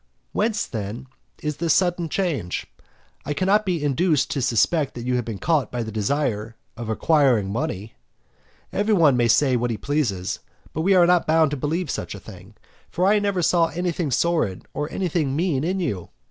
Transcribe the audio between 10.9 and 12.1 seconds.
are not bound to believe